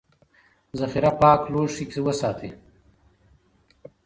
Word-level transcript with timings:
ذخیره 0.79 1.11
پاک 1.19 1.41
لوښي 1.51 1.85
کې 1.91 1.99
وساتئ. 2.05 2.49